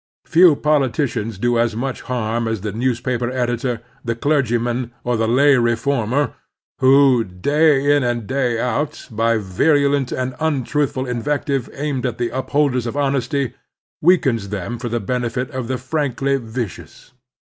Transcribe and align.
Few 0.25 0.55
politicians 0.55 1.37
do 1.37 1.59
as 1.59 1.75
much 1.75 2.01
harm 2.01 2.47
as 2.47 2.61
the 2.61 2.71
news 2.71 2.99
paper 2.99 3.29
editor, 3.29 3.81
the 4.03 4.15
clergyman, 4.15 4.89
or 5.03 5.15
the 5.15 5.27
lay 5.27 5.57
reformer 5.57 6.33
who, 6.79 7.23
day 7.23 7.95
in 7.95 8.01
and 8.03 8.25
day 8.25 8.59
out, 8.59 9.07
by 9.11 9.37
virulent 9.37 10.11
and 10.11 10.33
un 10.39 10.63
truthful 10.63 11.05
invective 11.05 11.69
aimed 11.75 12.07
at 12.07 12.17
the 12.17 12.31
upholders 12.31 12.87
of 12.87 12.97
honesty, 12.97 13.53
weakens 14.01 14.49
them 14.49 14.79
for 14.79 14.89
the 14.89 14.99
benefit 14.99 15.51
of 15.51 15.67
the 15.67 15.77
frankly 15.77 16.37
vicious. 16.37 17.13